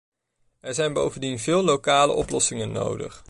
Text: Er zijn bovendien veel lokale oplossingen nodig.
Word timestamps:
Er 0.59 0.73
zijn 0.73 0.93
bovendien 0.93 1.39
veel 1.39 1.63
lokale 1.63 2.13
oplossingen 2.13 2.71
nodig. 2.71 3.19